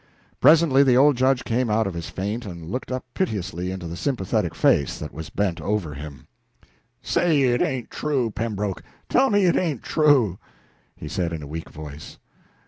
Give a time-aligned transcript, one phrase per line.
[0.39, 3.95] Presently the old Judge came out of his faint and looked up piteously into the
[3.95, 6.25] sympathetic face that was bent over him.
[7.03, 10.39] "Say it ain't true, Pembroke; tell me it ain't true!"
[10.95, 12.17] he said in a weak voice.